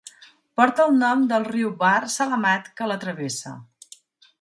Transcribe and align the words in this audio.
Porta 0.59 0.85
el 0.91 0.95
nom 1.01 1.27
del 1.33 1.45
riu 1.49 1.71
Bahr 1.83 2.01
Salamat 2.17 2.73
que 2.81 2.91
la 2.93 3.01
travessa. 3.07 3.57